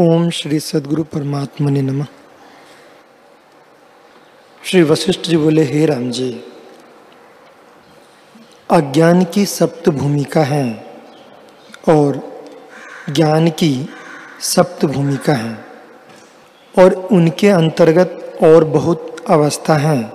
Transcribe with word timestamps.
ओम 0.00 0.28
श्री 0.30 0.58
सदगुरु 0.60 1.04
परमात्मा 1.04 1.70
ने 1.70 1.80
नमः। 1.82 2.06
श्री 4.62 4.82
वशिष्ठ 4.82 5.20
जी 5.20 5.36
बोले, 5.36 5.62
हे 5.62 5.86
राम 5.86 6.10
जी, 6.10 6.30
अज्ञान 8.70 9.24
की 9.24 9.44
सप्त 9.46 9.88
भूमिका 9.88 10.42
है 10.42 10.86
और 11.88 12.20
ज्ञान 13.10 13.50
की 13.50 13.88
सप्त 14.40 14.84
भूमिका 14.84 15.34
है 15.34 15.66
और 16.74 16.94
उनके 16.94 17.48
अंतर्गत 17.48 18.38
और 18.42 18.64
बहुत 18.64 19.24
अवस्था 19.28 19.76
हैं 19.78 20.12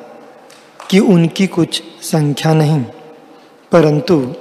कि 0.90 1.00
उनकी 1.00 1.48
कुछ 1.48 1.84
संख्या 2.04 2.54
नहीं, 2.54 2.84
परंतु 3.72 4.36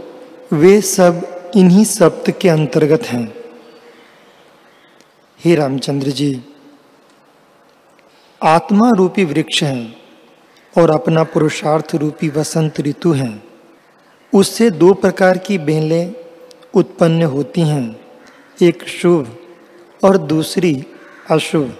वे 0.53 0.81
सब 0.81 1.29
इन्हीं 1.57 1.85
सप्त 1.85 2.31
के 2.31 2.49
अंतर्गत 2.49 3.03
हैं। 3.03 3.42
हे 5.45 5.55
रामचंद्र 5.55 6.09
जी, 6.09 6.43
आत्मा 8.43 8.91
रूपी 8.91 9.25
वृक्ष 9.25 9.63
है 9.63 9.97
और 10.79 10.91
अपना 10.91 11.25
पुरुषार्थ 11.25 11.95
रूपी 11.95 12.29
वसंत 12.29 12.81
ऋतु 12.81 13.13
है। 13.13 13.43
उससे 14.35 14.71
दो 14.71 14.93
प्रकार 14.95 15.39
की 15.39 15.59
बेलें 15.59 16.15
उत्पन्न 16.75 17.23
होती 17.23 17.61
हैं, 17.61 18.01
एक 18.63 18.89
शुभ 18.89 19.37
और 20.05 20.19
दूसरी 20.19 20.87
अशुभ। 21.31 21.77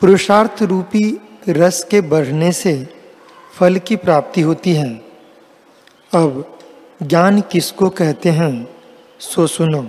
पुरुषार्थ 0.00 0.62
रूपी 0.62 1.20
रस 1.48 1.84
के 1.84 2.00
बढ़ने 2.00 2.52
से 2.52 2.88
फल 3.58 3.76
की 3.76 3.96
प्राप्ति 3.96 4.40
होती 4.40 4.72
है। 4.72 4.94
अब 6.14 6.58
ज्ञान 7.02 7.40
किसको 7.40 7.90
कहते 7.90 8.30
हैं, 8.30 8.76
सो 9.18 9.46
सुनो। 9.46 9.88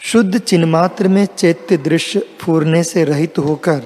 शुद्ध 0.00 0.38
चिन्मात्र 0.38 1.08
में 1.08 1.26
चैत्य 1.26 1.76
दृश्य 1.76 2.20
फूरने 2.40 2.82
से 2.84 3.04
रहित 3.04 3.38
होकर 3.38 3.80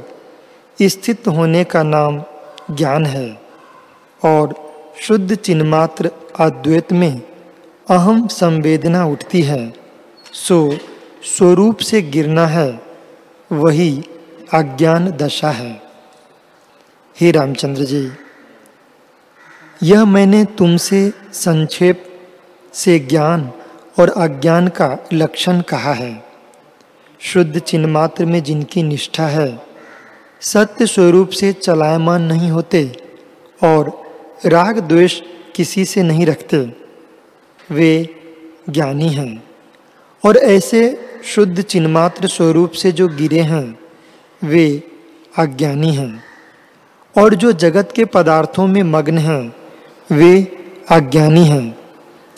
स्थित 0.83 1.29
होने 1.29 1.65
का 1.65 1.83
नाम 1.83 2.23
ज्ञान 2.71 3.07
है 3.07 3.41
और 4.25 4.55
शुद्ध 5.01 5.35
चिन्मात्र 5.35 6.11
अद्वैत 6.41 6.93
में 6.93 7.23
अहम 7.91 8.27
संवेदना 8.27 9.05
उठती 9.05 9.43
है, 9.43 9.75
सो 10.33 10.79
स्वरूप 11.25 11.79
से 11.79 12.03
गिरना 12.03 12.47
है, 12.47 12.83
वही 13.53 14.05
अज्ञान 14.55 15.11
दशा 15.11 15.51
है। 15.51 15.83
हे 17.21 17.31
रामचंद्र 17.31 17.85
जी, 17.85 18.13
यह 19.83 20.05
मैंने 20.05 20.45
तुमसे 20.45 21.13
संक्षेप 21.33 22.05
से 22.75 22.99
ज्ञान 22.99 23.53
और 23.99 24.09
अज्ञान 24.09 24.69
का 24.69 24.99
लक्षण 25.13 25.61
कहा 25.61 25.93
है। 25.93 26.25
शुद्ध 27.21 27.59
चिन्ह 27.59 27.89
मात्र 27.89 28.27
में 28.27 28.43
जिनकी 28.43 28.83
निष्ठा 28.83 29.27
है, 29.27 29.63
सत्य 30.41 30.87
स्वरूप 30.87 31.29
से 31.29 31.53
चलायमान 31.53 32.23
नहीं 32.23 32.51
होते 32.51 32.97
और 33.65 34.03
राग 34.47 34.79
द्वेष 34.79 35.21
किसी 35.57 35.85
से 35.85 36.03
नहीं 36.03 36.27
रखते, 36.27 36.73
वे 37.71 38.09
ज्ञानी 38.71 39.09
हैं। 39.09 39.45
और 40.27 40.37
ऐसे 40.37 41.09
शुद्ध 41.25 41.63
चिन्मात्र 41.63 42.29
स्वरूप 42.29 42.71
से 42.71 42.93
जो 42.93 43.09
गिरे 43.09 43.41
हैं, 43.41 43.79
वे 44.45 44.83
अज्ञानी 45.39 45.95
हैं। 45.95 46.25
और 47.19 47.35
जो 47.35 47.53
जगत 47.53 47.93
के 47.97 48.05
पदार्थों 48.05 48.67
में 48.67 48.83
मग्न 48.83 49.19
हैं, 49.19 49.57
वे 50.11 50.59
अज्ञानी 50.91 51.45
हैं। 51.45 51.79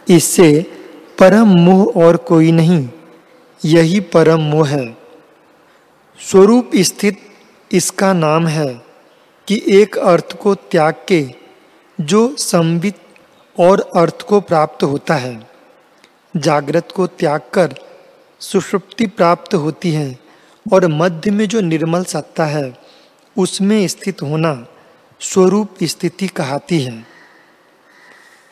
इससे 0.09 0.74
परम 1.19 1.49
मोह 1.49 2.05
और 2.05 2.17
कोई 2.17 2.53
नहीं, 2.53 2.89
यही 3.65 4.01
परम 4.01 4.41
मोह 4.41 4.69
है। 4.69 4.97
स्वरूप 6.21 6.71
स्थित 6.77 7.21
इसका 7.73 8.13
नाम 8.13 8.47
है 8.47 8.69
कि 9.49 9.63
एक 9.69 9.99
अर्थ 9.99 10.37
को 10.37 10.55
त्याग 10.55 10.95
के, 11.09 11.27
जो 12.01 12.37
संबित 12.37 12.95
और 13.61 13.91
अर्थ 13.97 14.23
को 14.23 14.41
प्राप्त 14.41 14.83
होता 14.83 15.15
है। 15.15 15.49
जागृत 16.37 16.89
को 16.97 17.07
त्याग 17.07 17.41
कर 17.55 17.75
सुषुप्ति 18.41 19.07
प्राप्त 19.07 19.55
होती 19.55 19.91
है 19.91 20.19
और 20.73 20.87
मध्य 20.87 21.31
में 21.31 21.49
जो 21.49 21.61
निर्मल 21.61 22.05
सत्ता 22.05 22.45
है, 22.45 22.79
उसमें 23.37 23.87
स्थित 23.89 24.23
होना 24.23 24.67
स्वरूप 25.21 25.75
स्थिति 25.83 26.27
कहती 26.29 26.81
है। 26.81 27.07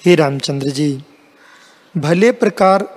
हे 0.04 0.14
रामचंद्र 0.14 0.68
जी 0.68 1.04
भले 1.96 2.32
प्रकार 2.32 2.88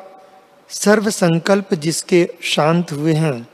सर्व 0.69 1.09
संकल्प 1.09 1.73
जिसके 1.73 2.29
शांत 2.41 2.91
हुए 2.91 3.13
हैं 3.13 3.47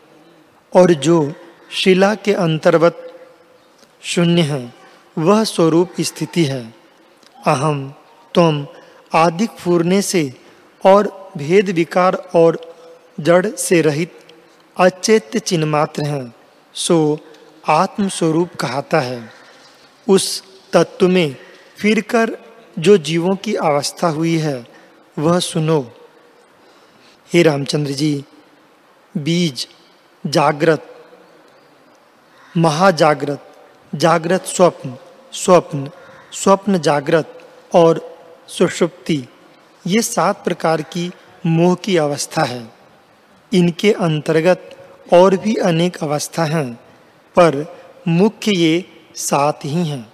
और 0.76 0.94
जो 0.94 1.34
शिला 1.72 2.16
के 2.16 2.34
अंतर्गत 2.34 3.14
शून्य 4.02 4.42
हैं, 4.42 4.74
वह 5.18 5.44
स्वरूप 5.44 5.90
स्थिति 6.02 6.46
है। 6.46 6.74
अहम, 7.48 7.94
तुम 8.36 8.68
आदि 9.14 9.48
फूरने 9.48 10.02
से 10.02 10.34
और 10.86 11.32
भेद 11.38 11.70
विकार 11.70 12.16
और 12.36 12.76
जड़ 13.20 13.48
से 13.48 13.82
रहित 13.82 14.20
अचैत्य 14.78 15.40
चिन्ह 15.40 15.66
मात्र 15.66 16.04
हैं, 16.04 16.34
सो 16.74 17.20
आत्म 17.68 18.10
स्वरूप 18.10 18.50
कहता 18.56 19.00
है। 19.00 19.30
उस 20.10 20.44
तत्व 20.74 21.08
में 21.08 21.36
फिरकर 21.78 22.38
जो 22.80 22.98
जीवों 22.98 23.36
की 23.36 23.56
अवस्था 23.56 24.08
हुई 24.08 24.38
है 24.38 24.71
वह 25.22 25.40
सुनो। 25.40 25.82
हे 27.32 27.44
रामचंद्र 27.44 27.92
जी, 27.92 28.24
बीज 29.16 29.68
जागृत, 30.24 30.88
महाजागृत, 32.58 33.48
जागृत 33.94 34.46
स्वप्न 34.46 34.96
स्वप्न 35.34 35.90
स्वप्न 36.34 36.78
जागृत 36.80 37.40
और 37.76 38.02
सुषुप्ति, 38.48 39.24
ये 39.88 40.02
सात 40.02 40.44
प्रकार 40.46 40.82
की 40.82 41.12
मोह 41.46 41.76
की 41.76 41.98
अवस्था 41.98 42.44
है। 42.44 42.72
इनके 43.52 43.92
अंतर्गत 43.92 44.76
और 45.14 45.36
भी 45.38 45.56
अनेक 45.56 45.98
अवस्था 46.04 46.44
हैं, 46.44 46.74
पर 47.36 47.66
मुख्य 48.08 48.52
ये 48.52 48.86
सात 49.16 49.66
ही 49.66 49.88
हैं। 49.88 50.11